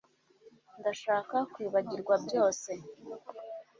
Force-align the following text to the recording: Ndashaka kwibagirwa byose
Ndashaka 0.79 1.35
kwibagirwa 1.51 2.13
byose 2.25 2.71